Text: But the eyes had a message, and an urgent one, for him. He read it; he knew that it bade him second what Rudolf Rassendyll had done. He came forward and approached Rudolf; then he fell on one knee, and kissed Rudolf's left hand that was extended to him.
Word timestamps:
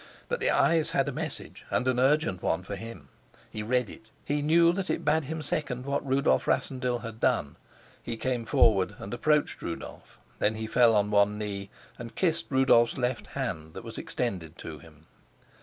But 0.27 0.39
the 0.39 0.49
eyes 0.49 0.89
had 0.89 1.07
a 1.07 1.11
message, 1.11 1.63
and 1.69 1.87
an 1.87 1.99
urgent 1.99 2.41
one, 2.41 2.63
for 2.63 2.75
him. 2.75 3.09
He 3.51 3.61
read 3.61 3.87
it; 3.87 4.09
he 4.25 4.41
knew 4.41 4.73
that 4.73 4.89
it 4.89 5.05
bade 5.05 5.25
him 5.25 5.43
second 5.43 5.85
what 5.85 6.03
Rudolf 6.03 6.47
Rassendyll 6.47 7.03
had 7.03 7.19
done. 7.19 7.55
He 8.01 8.17
came 8.17 8.45
forward 8.45 8.95
and 8.97 9.13
approached 9.13 9.61
Rudolf; 9.61 10.17
then 10.39 10.55
he 10.55 10.65
fell 10.65 10.95
on 10.95 11.11
one 11.11 11.37
knee, 11.37 11.69
and 11.99 12.15
kissed 12.15 12.47
Rudolf's 12.49 12.97
left 12.97 13.27
hand 13.37 13.75
that 13.75 13.83
was 13.83 13.99
extended 13.99 14.57
to 14.57 14.79
him. 14.79 15.05